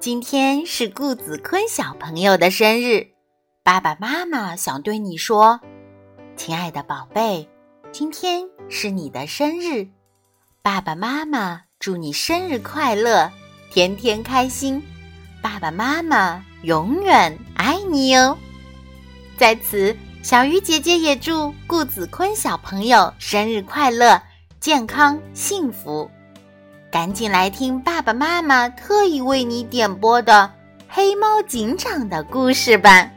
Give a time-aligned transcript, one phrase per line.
[0.00, 3.08] 今天是顾子坤小朋友的生日，
[3.62, 5.60] 爸爸妈妈想对你说，
[6.36, 7.46] 亲爱的宝贝，
[7.92, 9.88] 今天是你的生日，
[10.62, 13.30] 爸爸妈妈祝你生日快乐，
[13.70, 14.82] 天天开心，
[15.42, 18.38] 爸爸妈妈永远爱你哦。
[19.36, 24.22] 在此，小鱼姐姐也祝顾子坤小朋友生日快乐，
[24.60, 26.10] 健康幸福。
[26.90, 30.50] 赶紧来听爸爸妈妈特意为你点播的
[30.88, 33.12] 《黑猫警长》的故事吧！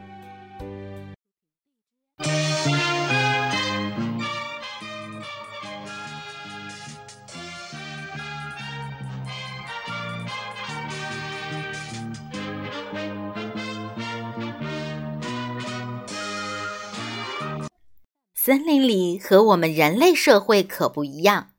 [18.35, 21.52] 森林里和我们人类社会可不一样。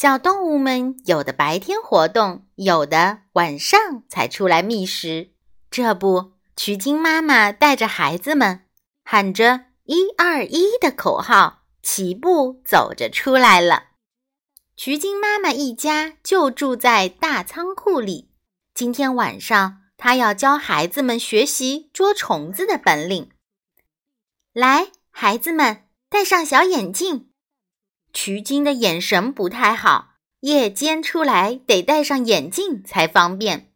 [0.00, 3.78] 小动物们有的白天活动，有的晚上
[4.08, 5.32] 才出来觅食。
[5.70, 8.62] 这不，曲金妈妈带着孩子们，
[9.04, 13.88] 喊着“一二一”的口号，齐步走着出来了。
[14.74, 18.30] 曲金妈妈一家就住在大仓库里。
[18.72, 23.28] 今天晚上，她要教孩子们学习捉虫子的本领。
[24.54, 27.29] 来，孩子们，戴上小眼镜。
[28.12, 33.72] 曲金的眼神不太好，夜间出来得戴上眼镜才方便。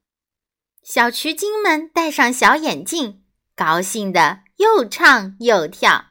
[0.82, 3.22] 小曲金们戴上小眼镜，
[3.54, 6.06] 高兴的又唱又跳。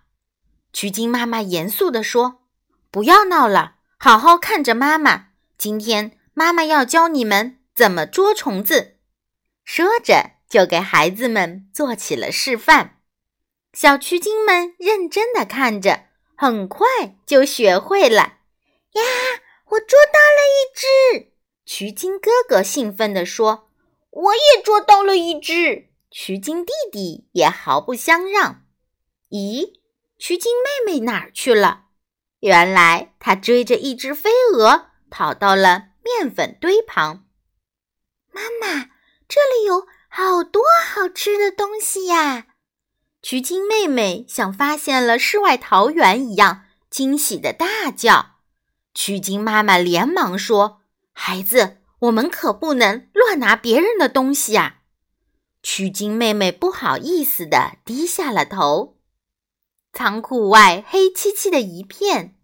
[0.72, 2.42] 曲金妈妈严肃地说
[2.90, 5.28] ：“不要闹了，好好看着妈妈。
[5.58, 8.96] 今天妈妈要教你们怎么捉虫子。”
[9.64, 13.02] 说着，就给孩子们做起了示范。
[13.74, 16.06] 小曲金们认真的看着。
[16.36, 16.88] 很快
[17.26, 18.39] 就学会了
[18.94, 19.02] 呀！
[19.70, 21.31] 我捉到了一只，
[21.66, 23.70] 曲金哥哥兴奋地说
[24.12, 28.66] ：“我也捉到了一只。”曲金弟弟也毫不相让。
[29.30, 29.80] 咦，
[30.20, 31.86] 曲金妹妹哪儿去了？
[32.42, 37.26] 原来她追着一只飞蛾跑到了面粉堆旁。
[38.32, 38.92] 妈妈，
[39.27, 42.45] 这里有好多好吃的东西呀！
[43.23, 48.36] 曲金妹妹像发现了世外桃源一样，惊喜的大叫。
[48.94, 50.82] 曲金妈妈连忙说
[51.14, 54.82] ：“孩子，我们可不能乱拿别人的东西啊！”
[55.64, 58.98] 曲金妹妹不好意思的低下了头。
[59.94, 62.36] 仓库外黑漆漆的一片，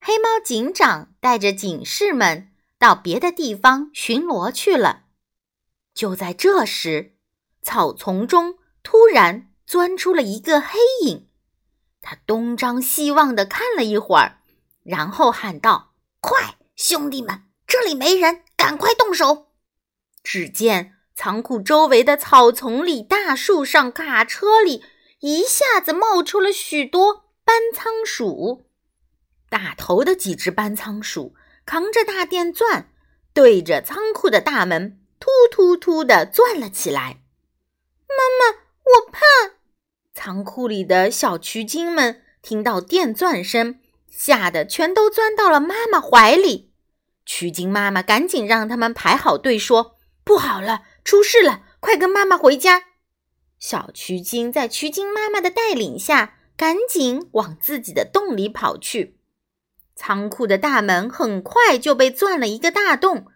[0.00, 5.06] 黑猫警长带着警士们到别的地方巡逻去了。
[5.92, 7.16] 就在这时，
[7.60, 9.47] 草丛中突然。
[9.68, 11.28] 钻出了一个黑影，
[12.00, 14.40] 他东张西望的看了一会儿，
[14.82, 15.92] 然后喊道
[16.22, 19.48] ：“快，兄弟们，这里没人，赶快动手！”
[20.24, 24.82] 只见仓库周围的草丛里、大树上、卡车里，
[25.20, 28.70] 一下子冒出了许多搬仓鼠。
[29.50, 31.34] 大头的几只搬仓鼠
[31.66, 32.90] 扛着大电钻，
[33.34, 37.20] 对着仓库的大门突突突的钻了起来。
[38.08, 39.57] 妈妈，我怕。
[40.20, 43.78] 仓库里的小渠精们听到电钻声，
[44.10, 46.72] 吓得全都钻到了妈妈怀里。
[47.24, 52.86] 曲精妈妈赶紧让他们排好队，说：“不好了，出事了，快跟妈妈回家！”
[53.60, 59.20] 小曲精在曲精妈妈的带领下，赶紧往自己的洞里跑去。
[59.94, 63.26] 仓库的大门很快就被钻了一个大洞，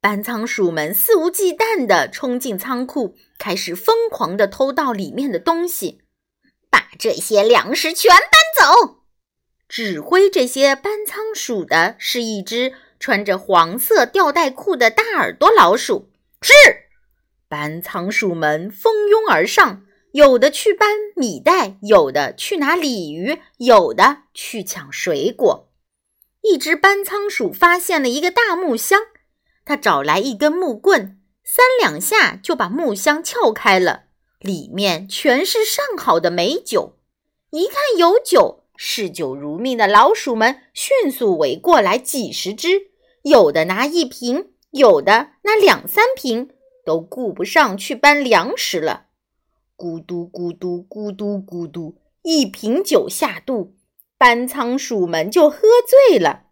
[0.00, 6.00] 搬仓鼠们肆无忌惮地冲进仓库，开始疯狂地偷盗里面的东西。
[6.76, 8.98] 把这些粮食全搬走。
[9.66, 16.10] 指挥这些搬仓鼠的是一只穿着黄色吊带裤的大耳朵老鼠。
[16.42, 16.52] 是，
[17.48, 25.72] 搬仓鼠们蜂拥而上，有的去搬米袋，有的去拿鲤鱼，有的去抢水果。
[26.42, 29.00] 一只搬仓鼠发现了一个大木箱，
[29.64, 34.02] 他找来一根木棍，三两下就把木箱撬开了。
[34.38, 36.96] 里面全是上好的美酒，
[37.50, 42.90] 一看有酒，嗜酒如命的老鼠们迅速围过来几十只，
[43.22, 46.50] 有的拿一瓶，有的拿两三瓶，
[46.84, 49.06] 都顾不上去搬粮食了。
[49.76, 53.74] 咕嘟咕嘟咕嘟咕嘟，一瓶酒下肚，
[54.18, 56.44] 搬仓鼠们就喝醉了。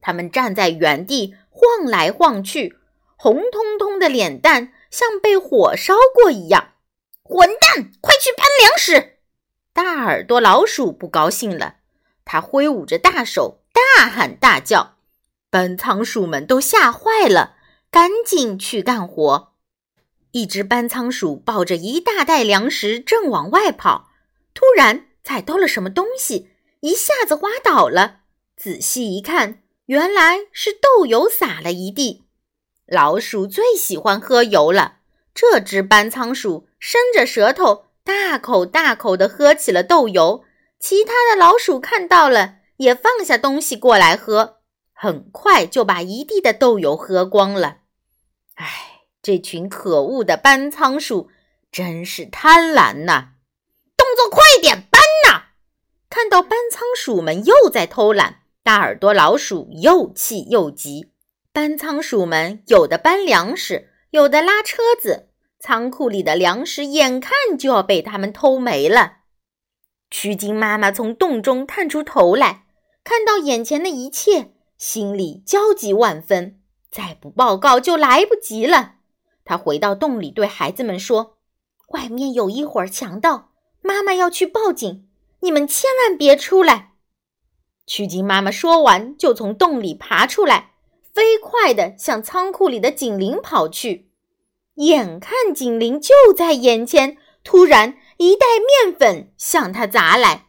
[0.00, 2.76] 他们站在原地晃来晃去，
[3.16, 6.69] 红彤彤的脸蛋像被火烧过一样。
[7.30, 9.18] 混蛋，快去搬粮食！
[9.72, 11.76] 大耳朵老鼠不高兴了，
[12.24, 14.96] 他挥舞着大手，大喊大叫。
[15.48, 17.54] 搬仓鼠们都吓坏了，
[17.88, 19.52] 赶紧去干活。
[20.32, 24.10] 一只搬仓鼠抱着一大袋粮食正往外跑，
[24.52, 26.50] 突然踩到了什么东西，
[26.80, 28.22] 一下子滑倒了。
[28.56, 32.24] 仔细一看，原来是豆油洒了一地。
[32.86, 34.96] 老鼠最喜欢喝油了，
[35.40, 40.44] 这只班仓鼠伸着舌头，大口大口地喝起了豆油。
[40.78, 44.58] 其他的老鼠看到了，也放下东西过来喝，
[44.92, 47.78] 很快就把一地的豆油喝光了。
[48.56, 48.66] 唉。
[49.22, 51.30] 这群可恶的班仓鼠
[51.72, 53.32] 真是贪婪呐！
[53.96, 55.42] 动作快点搬呐！
[56.10, 61.12] 看到班仓鼠们又在偷懒，大耳朵老鼠又气又急。
[61.50, 65.28] 班仓鼠们有的搬粮食，有的拉车子，
[65.60, 69.18] 仓库里的粮食眼看就要被他们偷没了。
[70.10, 72.64] 曲金妈妈从洞中探出头来，
[73.04, 76.60] 看到眼前的一切，心里焦急万分，
[76.90, 78.94] 再不报告就来不及了。
[79.44, 81.36] 他回到洞里，对孩子们说
[81.92, 83.50] ：“外面有一伙强盗，
[83.82, 85.08] 妈妈要去报警，
[85.40, 86.94] 你们千万别出来。”
[87.86, 90.72] 曲靖妈妈说完，就从洞里爬出来，
[91.12, 94.09] 飞快地向仓库里的警铃跑去。
[94.80, 100.46] 眼看警铃就在眼前，突然一袋面粉向他砸来。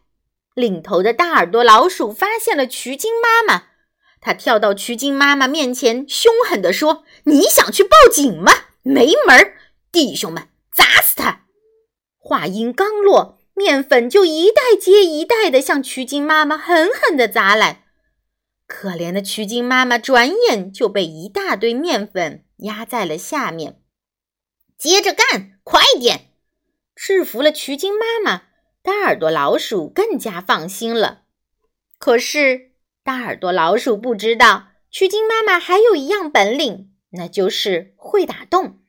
[0.55, 3.63] 领头的大耳朵老鼠发现了曲靖妈妈，
[4.21, 9.55] 他跳到曲靖妈妈面前，凶狠地说：“你想去报警吗？”没门儿，
[9.91, 11.41] 弟兄们，砸死他！
[12.17, 17.83] 话音刚落，面粉就一袋接一袋的向曲靖妈妈狠狠地砸来。
[18.65, 23.80] 可怜的曲靖妈妈转眼就被一大堆面粉压在了下面。
[24.81, 26.31] 接着干，快点！
[26.95, 28.45] 制服了曲靖妈妈，
[28.81, 31.25] 大耳朵老鼠更加放心了。
[31.99, 32.71] 可是，
[33.03, 36.89] 大耳朵老鼠不知道，曲靖妈妈还有一样本领。
[37.11, 38.79] 那就是会打洞。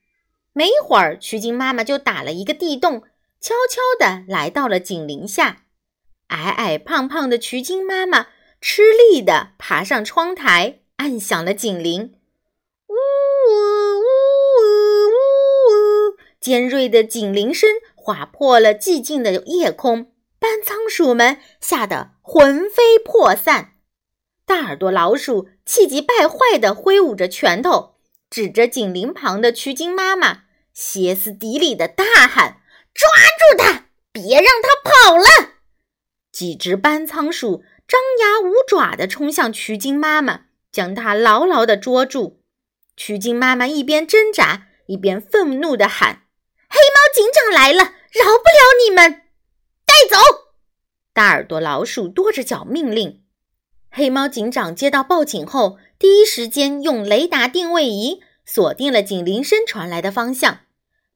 [0.54, 3.02] 没一会儿，曲靖妈妈就打了一个地洞，
[3.38, 5.64] 悄悄地来到了警铃下。
[6.28, 8.28] 矮矮胖胖的曲靖妈妈
[8.62, 12.14] 吃力地爬上窗台，按响了警铃。
[16.42, 23.74] 尖锐的警铃声划破了寂静的夜空，班仓鼠们吓得魂飞魄散。
[24.44, 27.94] 大耳朵老鼠气急败坏地挥舞着拳头。
[28.28, 32.62] 指着警铃旁的曲靖妈妈，歇斯底里的大喊
[32.92, 33.08] ：“抓
[33.38, 35.26] 住他，别让他跑了！”
[36.32, 42.40] 几只班仓鼠张牙舞爪地冲向曲靖妈妈，将她牢牢地捉住。
[42.96, 46.22] 曲靖妈妈一边挣扎，一边愤怒地喊
[46.72, 49.24] ：“黑猫警长来了，饶不了你们！
[49.84, 50.16] 带走！”
[51.12, 53.22] 大耳朵老鼠跺着脚命令。
[53.90, 60.60] 黑猫警长接到报警后，第一时间用雷达定位仪锁定了警铃声传来的方向。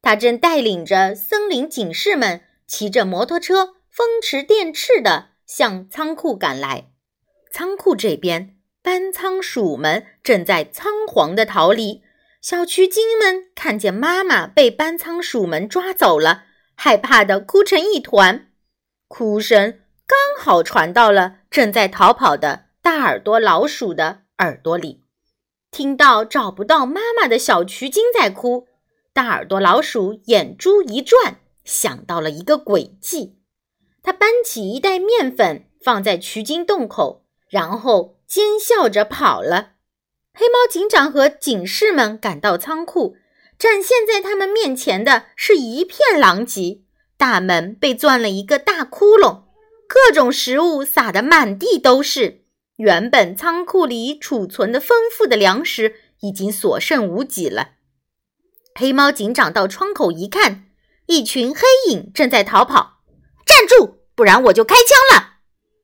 [0.03, 6.91] 他正带领着森林警士们骑着摩托车，风驰电掣地向仓库赶来。
[7.51, 12.03] 仓库这边，搬仓鼠们正在仓皇地逃离。
[12.41, 16.45] 小曲精们看见妈妈被班仓鼠们抓走了，
[16.75, 18.51] 害怕的哭成一团，
[19.07, 22.67] 哭声刚好传到了正在逃跑的。
[22.81, 25.03] 大耳朵老鼠的耳朵里，
[25.71, 28.67] 听到找不到妈妈的小渠精在哭。
[29.11, 33.39] 大耳朵老鼠眼珠一转，想到了一个诡计。
[34.01, 39.71] 他搬起一袋面粉放在渠精洞口，然后奸笑着跑了。
[40.39, 43.17] 黑猫警长和警士们赶到仓库，
[43.57, 46.81] 展现在他们面前的是一片狼藉。
[47.17, 49.45] 大门被钻了一个大窟窿，
[49.87, 52.43] 各种食物撒得满地都是。
[52.75, 57.69] 原本仓库里储存的丰富的粮食已经所剩无几了。
[58.75, 60.65] 黑猫警长到窗口一看，
[61.07, 63.01] 一群黑影正在逃跑。
[63.43, 65.37] 站住，不然我就开枪了！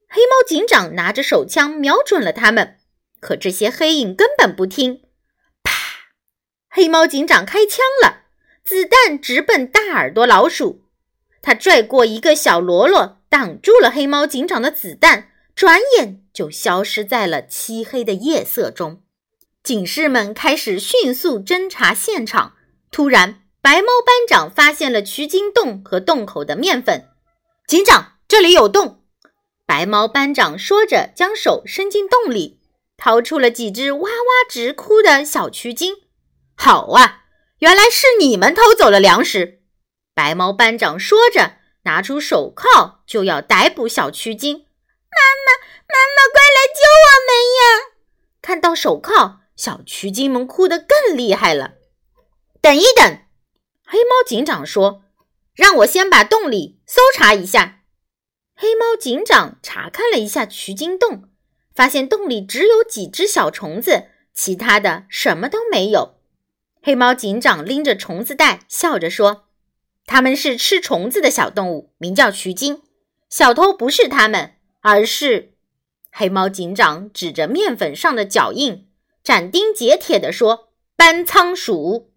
[0.08, 2.78] 黑猫警长拿着手枪瞄准了他们，
[3.24, 5.02] 可这些黑影根本不听。
[5.64, 5.72] 啪！
[6.70, 8.26] 黑猫警长开枪了，
[8.64, 10.84] 子弹直奔大耳朵老鼠。
[11.42, 15.30] 他拽过一个小喽啰，挡住了黑猫警长的子弹。
[15.56, 19.04] 转眼就消失在了漆黑的夜色中。
[19.64, 22.56] 警士们开始迅速侦查现场。
[22.90, 27.08] 突然，白猫班长发现了渠晶洞和洞口的面粉。
[27.68, 29.04] 警长，这里有洞！
[29.68, 32.60] 白猫班长说着，将手伸进洞里，
[32.98, 35.96] 掏出了几只哇哇直哭的小渠晶。
[36.56, 37.26] 好啊，
[37.60, 39.62] 原来是你们偷走了粮食！
[40.14, 44.54] 白猫班长说着，拿出手铐就要逮捕小渠晶。
[44.58, 45.52] 妈妈，
[45.88, 47.94] 妈妈，快来救我们呀！
[48.42, 51.74] 看到手铐，小曲精们哭得更厉害了。
[52.62, 53.20] 等一等，
[53.86, 55.04] 黑猫警长说
[55.56, 57.82] ：“让我先把洞里搜查一下。”
[58.56, 61.30] 黑猫警长查看了一下取经洞，
[61.76, 66.16] 发现洞里只有几只小虫子，其他的什么都没有。
[66.82, 69.46] 黑猫警长拎着虫子袋，笑着说
[70.06, 72.82] ：“他们是吃虫子的小动物，名叫渠经。
[73.30, 75.54] 小偷不是他们，而是……”
[76.12, 78.88] 黑猫警长指着面粉上的脚印，
[79.24, 82.12] 斩钉截铁地说：“搬仓鼠。”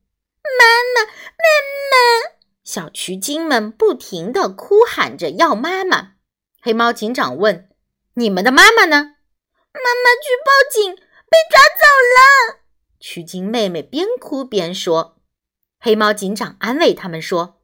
[0.58, 1.46] 妈妈，妈
[1.90, 2.36] 妈！
[2.62, 6.14] 小渠精们不停地哭喊着要妈妈。
[6.60, 7.68] 黑猫警长问
[8.14, 9.14] ：“你们的妈妈呢？”
[9.76, 11.84] 妈妈去报警，被抓走
[12.16, 12.60] 了。
[12.98, 15.18] 取经妹妹边哭边说。
[15.78, 17.60] 黑猫警长安慰他们说：“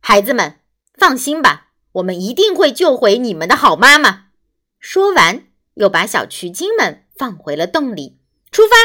[0.00, 0.60] 孩子们，
[0.94, 4.26] 放心吧，我们一定会救回你们的好妈妈。”
[4.78, 8.20] 说完，又把小取经们放回了洞里。
[8.50, 8.76] 出发！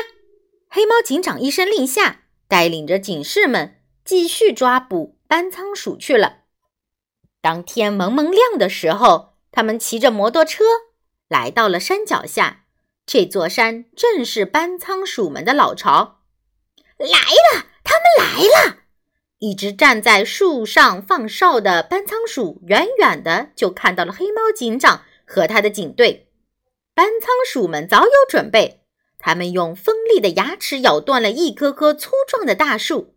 [0.70, 6.40] 黑猫警长一声令下，带领着警士们继续抓捕搬仓鼠去了。
[7.42, 9.32] 当天蒙蒙亮的时候。
[9.54, 10.64] 他们骑着摩托车
[11.28, 12.61] 来到了山脚下，
[13.12, 16.22] 这座山正是搬仓鼠们的老巢。
[16.98, 18.78] 来了，他们来了！
[19.40, 26.32] 一只站在树上放哨的搬仓鼠，远远的就看到了黑猫警长和他的警队。
[26.94, 28.86] 搬仓鼠们早有准备，
[29.20, 33.16] 他们用锋利的牙齿咬断了一棵棵粗壮的大树，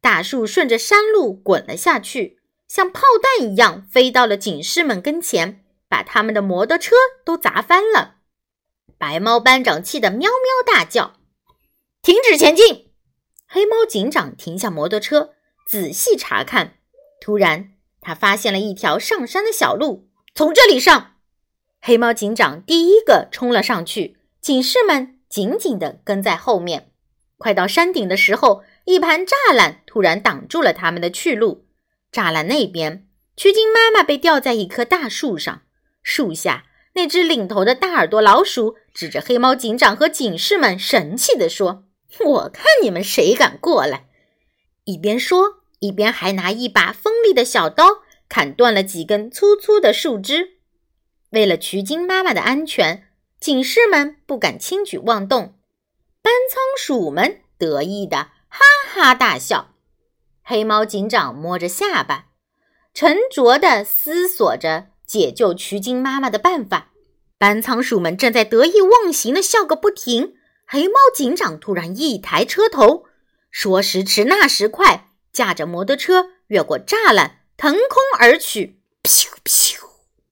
[0.00, 5.64] 大树顺着山路滚了下去，像炮弹一样飞到了警士们跟前。
[5.88, 6.94] 把他们的摩托车
[7.24, 8.18] 都砸翻了，
[9.02, 11.14] 白猫班长气得喵喵大叫
[12.02, 12.92] ：“停止前进！”
[13.50, 15.32] 黑猫警长停下摩托车，
[15.66, 16.74] 仔细查看。
[17.20, 21.14] 突然，他发现了一条上山的小路，从这里上。
[21.80, 26.92] 黑猫警长第一个冲了上去，警士们紧紧地跟在后面。
[27.38, 31.66] 快到山顶的时候，一盘栅栏突然挡住了他们的去路。
[32.12, 35.62] 栅栏那边，曲靖妈妈被吊在一棵大树上。
[36.04, 41.84] 树下那只领头的大耳朵老鼠指着黑猫警长和警士们，神气地说
[42.20, 44.08] ：“我看你们谁敢过来！”
[44.84, 50.58] 一边说，一边还拿一把锋利的小刀砍断了几根粗粗的树枝。
[51.30, 53.08] 为了取经妈妈的安全，
[53.40, 55.54] 警士们不敢轻举妄动。
[56.20, 58.60] 搬仓鼠们得意的哈
[58.92, 59.70] 哈大笑。
[60.44, 62.26] 黑猫警长摸着下巴，
[62.92, 64.91] 沉着地思索着。
[65.12, 66.88] 解救渠金妈妈的办法，
[67.36, 70.32] 班仓鼠们正在得意忘形的笑个不停。
[70.66, 73.04] 黑猫警长突然一抬车头，
[73.50, 78.80] 说时迟那时快，驾着摩托车越过栅栏，腾空而去。
[79.02, 79.74] 咻咻！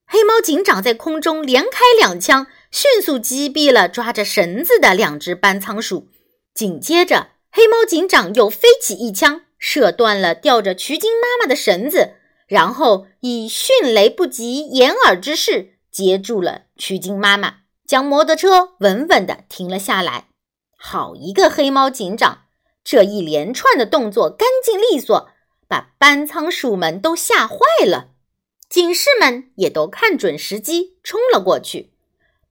[0.06, 6.08] 黑猫警长在空中连开两枪，迅速击毙了抓着绳子的两只班仓鼠。
[6.54, 12.14] 紧接着，黑猫警长又飞起一枪，射断了吊着渠金妈妈的绳子。
[12.50, 20.30] 然后以迅雷不及掩耳之势接住了取经妈妈，将摩托车稳稳地停了下来。
[20.76, 22.46] 好一个黑猫警长！
[22.82, 25.30] 这一连串的动作干净利索，
[25.68, 28.08] 把搬仓鼠们都吓坏了。
[28.68, 31.92] 警士们也都看准时机冲了过去。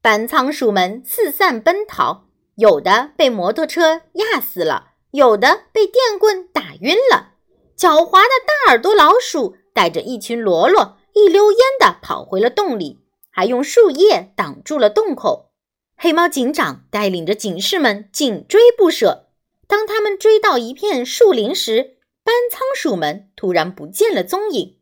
[0.01, 7.33] 搬仓鼠们四散奔逃，有的被摩托车压死了，有的被电棍打晕了。
[7.77, 9.57] 狡猾的大耳朵老鼠。
[9.79, 12.99] 带着一群罗罗，一溜烟地跑回了洞里，
[13.31, 15.53] 还用树叶挡住了洞口。
[15.95, 19.29] 黑猫警长带领着警士们紧追不舍。
[19.69, 21.95] 当他们追到一片树林时，
[22.25, 24.79] 搬仓鼠们突然不见了踪影。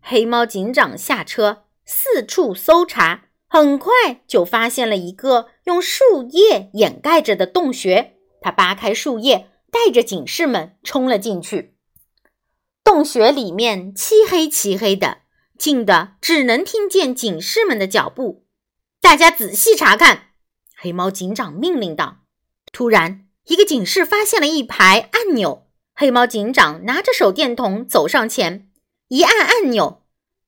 [0.00, 3.92] 黑猫警长下车，四处搜查，很快
[4.26, 8.14] 就发现了一个用树叶掩盖着的洞穴。
[8.40, 11.74] 他扒开树叶，带着警士们冲了进去。
[12.98, 15.18] 洞穴里面漆黑漆黑的，
[15.56, 18.44] 静的只能听见警士们的脚步。
[19.00, 20.30] 大家仔细查看，
[20.76, 22.24] 黑猫警长命令道。
[22.72, 25.68] 突然，一个警士发现了一排按钮。
[25.94, 28.68] 黑猫警长拿着手电筒走上前，
[29.06, 30.02] 一按按钮，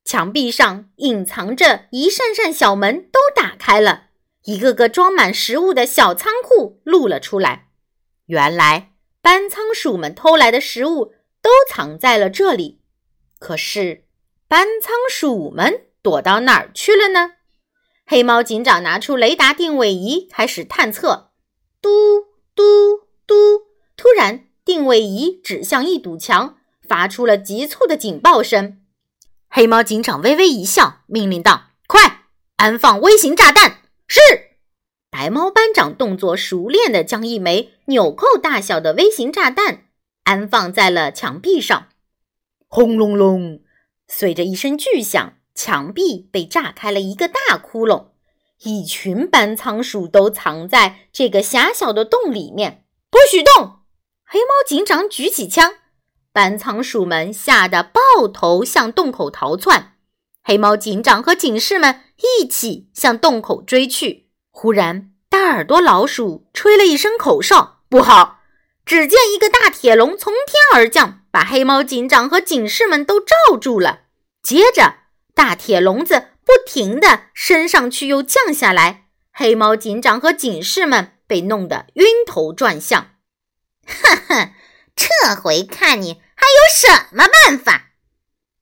[0.04, 4.06] 墙壁上隐藏着一扇扇小门都打开了，
[4.46, 7.68] 一个个装满食物的小仓库露了出来。
[8.26, 11.12] 原来，搬仓鼠们偷来的食物。
[11.42, 12.80] 都藏在了这里，
[13.38, 14.04] 可是
[14.48, 17.32] 搬仓鼠们躲到哪儿去了呢？
[18.06, 21.30] 黑猫警长拿出雷达定位仪开始探测，
[21.80, 21.88] 嘟
[22.54, 22.62] 嘟
[23.26, 23.34] 嘟！
[23.96, 28.80] 突然，定位仪指向一堵墙，发出了急促的警报声。
[29.48, 32.24] 黑猫警长微微一笑，命令道：“快
[32.56, 34.20] 安放微型炸弹！”是。
[35.10, 39.89] 白猫班长动作熟练地将一枚纽扣大小的微型炸弹。
[40.30, 41.88] 安放在了墙壁上，
[42.68, 43.62] 轰隆隆，
[44.06, 48.10] 随着一声巨响，墙壁被炸开了一个大窟窿。
[48.62, 53.80] 一群斑仓鼠都藏在这个狭小的洞里面，不许动！
[54.24, 55.72] 黑猫警长举起枪，
[56.32, 59.94] 斑仓鼠们吓得抱头向洞口逃窜。
[60.44, 62.02] 黑猫警长和警士们
[62.38, 64.30] 一起向洞口追去。
[64.52, 68.39] 忽然，大耳朵老鼠吹了一声口哨，不好！
[68.84, 74.02] 只见一个大铁笼从天而降，把黑猫警长和警士们都罩住了。
[74.42, 74.94] 接着，
[75.34, 76.26] 大铁笼子。
[76.42, 83.12] 不停地升上去又降下来，黑猫警长和警士们被弄得晕头转向。
[83.86, 84.52] 哈哈，
[84.96, 87.90] 这回看你还有什么办法！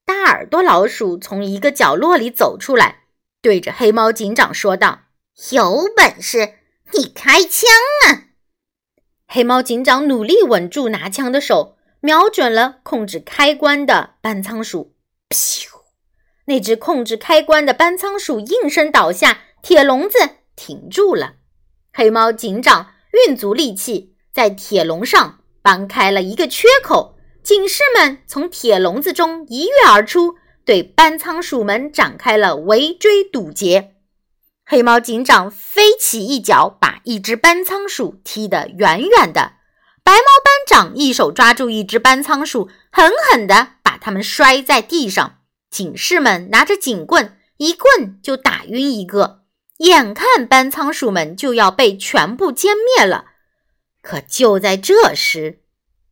[0.04, 3.04] 大耳朵老鼠从一个角落里走出来，
[3.40, 5.04] 对着黑猫警长说道
[5.52, 6.58] ：“有本事
[6.92, 7.70] 你开枪
[8.06, 8.27] 啊！”
[9.30, 14.94] 黑猫警长努力稳住拿枪的手，瞄准了控制开关的搬仓鼠，
[15.28, 15.66] 噗！
[16.47, 20.16] 那只控制开关的搬仓鼠应声倒下，铁笼子
[20.56, 21.35] 停住了。
[21.92, 27.16] 黑猫警长运足力气，在铁笼上搬开了一个缺口。
[27.42, 33.94] 警士们从铁笼子中一跃而出，对搬仓鼠们展开了围追堵截。
[34.70, 39.52] 黑猫警长飞起一脚，把一只斑仓鼠踢得远远的。
[40.04, 45.38] 白猫班长一手抓住一只斑仓鼠，狠狠地把它们摔在地上。
[45.70, 49.40] 警士们拿着警棍，一棍就打晕一个。
[49.78, 53.25] 眼看班仓鼠们就要被全部歼灭了，
[54.02, 55.62] 可就在这时，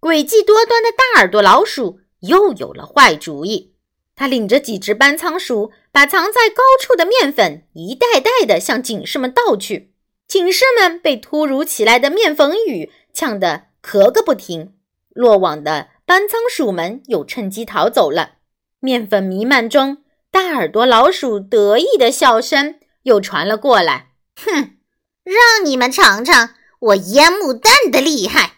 [0.01, 3.75] 诡计多端的大耳朵老鼠又有了坏主意。
[4.19, 9.95] 他领着几只班仓鼠，把藏在高处的面粉一袋袋的向警士们倒去。
[10.29, 14.75] 警士们被突如其来的面粉雨呛得咳个不停。
[15.15, 18.33] 落网的班仓鼠们又趁机逃走了。
[18.81, 24.09] 面粉弥漫中，大耳朵老鼠得意的笑声又传了过来。
[24.37, 24.77] 哼，
[25.25, 28.57] 让你们尝尝我烟幕弹的厉害！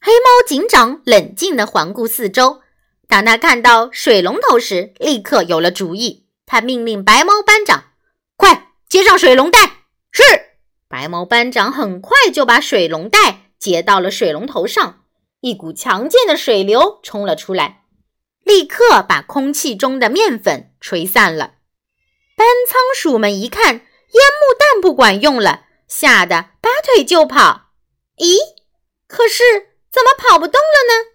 [0.00, 2.62] 黑猫警长冷静地环顾四周，
[3.06, 6.25] 当他看到水龙头时，立刻有了主意。
[6.46, 7.92] 他命令白猫班长
[8.38, 9.58] ：“快接上水龙带！”
[10.10, 10.22] 是。
[10.88, 15.02] 白猫班长很快就把水龙带接到了水龙头上，
[15.40, 17.82] 一股强劲的水流冲了出来。
[18.44, 21.54] 立刻把空气中的面粉吹散了。
[22.36, 27.72] 班仓鼠们一看烟幕弹不管用了，吓得拔腿就跑。
[28.18, 28.36] 咦，
[29.08, 29.42] 可是
[29.90, 31.10] 怎么跑不动了呢？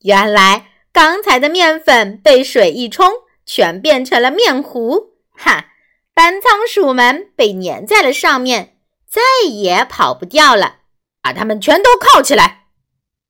[0.00, 3.10] 原来刚才的面粉被水一冲，
[3.46, 5.14] 全变成了面糊。
[5.30, 5.68] 哈，
[6.12, 8.76] 搬仓鼠们被粘在了上面，
[9.08, 10.80] 再也跑不掉了。
[11.22, 12.66] 把它们全都铐起来！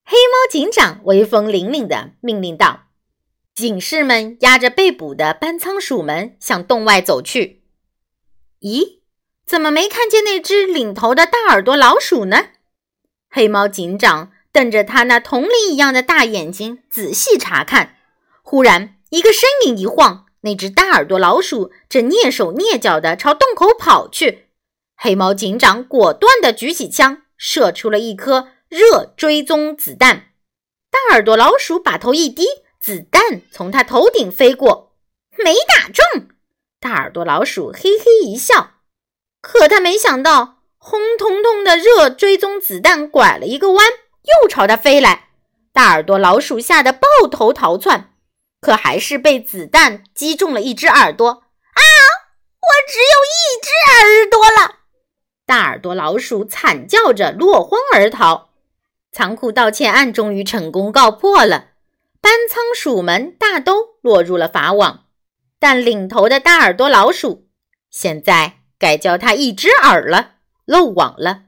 [0.05, 2.89] 黑猫警长威风凛凛地命令道。
[3.55, 7.63] 警士们押着被捕的班仓鼠们向洞外走去。
[8.61, 9.01] 咦，
[9.47, 12.49] 怎么没看见那只领头的大耳朵老鼠呢？
[13.31, 17.97] 黑猫警长瞪着他那铜铃一样的大眼睛，仔细查看。
[18.43, 24.49] 忽然，一个身影一晃，那只大耳朵老鼠正蹑手蹑脚地朝洞口跑去。
[24.95, 30.33] 黑猫警长果断地举起枪，射出了一颗热追踪子弹。
[30.91, 32.45] 大耳朵老鼠把头一低。
[32.79, 34.93] 子弹从他头顶飞过，
[35.39, 36.29] 没打中。
[36.79, 38.75] 大耳朵老鼠嘿嘿一笑，
[39.41, 43.87] 可他没想到，红彤彤的热追踪子弹拐了一个弯，
[44.43, 45.31] 又朝他飞来。
[45.73, 48.13] 大耳朵老鼠吓得抱头逃窜，
[48.67, 51.29] 可还是被子弹击中了一只耳朵。
[51.31, 51.83] 啊！
[52.59, 54.81] 我只有一只耳朵了！
[55.47, 58.51] 大耳朵老鼠惨叫着落荒而逃。
[59.13, 61.69] 仓库盗窃案终于成功告破了。
[62.21, 65.05] 班仓鼠们大都落入了法网，
[65.61, 67.47] 但领头的大耳朵老鼠
[67.89, 71.43] 现在该叫他一只耳了，漏网了。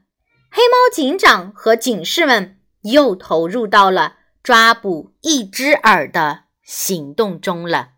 [0.53, 7.93] 黑猫警长和警士们又投入到了抓捕一只耳的行动中了。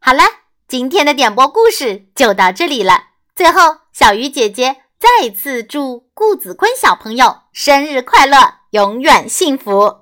[0.00, 0.22] 好了，
[0.66, 3.08] 今天的点播故事就到这里了。
[3.36, 9.99] 最后，小鱼姐姐再次祝顾子坤小朋友生日快乐，永远幸福。